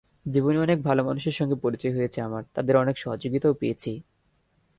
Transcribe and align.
জীবনে 0.25 0.57
অনেক 0.57 0.81
ভালো 0.83 1.01
মানুষের 1.03 1.31
সঙ্গে 1.31 1.55
পরিচয় 1.55 1.93
হয়েছে 1.93 2.21
আমার, 2.21 2.43
তাঁদের 2.53 2.75
অনেক 2.77 2.95
সহযোগিতাও 2.97 3.53
পেয়েছি। 3.53 3.91